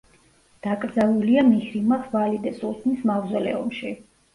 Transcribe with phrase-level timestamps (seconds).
[0.67, 3.99] დაკრძალულია მიჰრიშაჰ ვალიდე სულთნის მავზოლეუმში.